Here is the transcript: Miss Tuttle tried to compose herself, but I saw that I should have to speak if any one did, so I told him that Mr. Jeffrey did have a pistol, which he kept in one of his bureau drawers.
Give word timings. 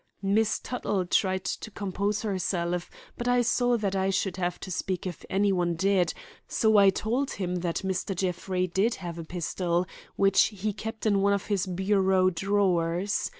Miss 0.23 0.57
Tuttle 0.57 1.05
tried 1.05 1.45
to 1.45 1.69
compose 1.69 2.23
herself, 2.23 2.89
but 3.19 3.27
I 3.27 3.43
saw 3.43 3.77
that 3.77 3.95
I 3.95 4.09
should 4.09 4.37
have 4.37 4.59
to 4.61 4.71
speak 4.71 5.05
if 5.05 5.23
any 5.29 5.51
one 5.51 5.75
did, 5.75 6.15
so 6.47 6.77
I 6.77 6.89
told 6.89 7.33
him 7.33 7.57
that 7.57 7.83
Mr. 7.85 8.15
Jeffrey 8.15 8.65
did 8.65 8.95
have 8.95 9.19
a 9.19 9.23
pistol, 9.23 9.85
which 10.15 10.45
he 10.45 10.73
kept 10.73 11.05
in 11.05 11.21
one 11.21 11.33
of 11.33 11.45
his 11.53 11.67
bureau 11.67 12.31
drawers. 12.31 13.29